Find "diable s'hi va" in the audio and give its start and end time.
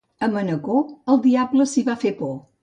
1.27-1.99